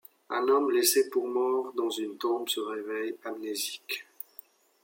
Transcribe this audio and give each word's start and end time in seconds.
Un 0.31 0.47
homme 0.49 0.71
laissé 0.71 1.11
pour 1.11 1.27
mort 1.27 1.73
dans 1.73 1.91
une 1.91 2.17
tombe 2.17 2.49
se 2.49 2.59
réveille 2.59 3.17
amnésique. 3.23 4.07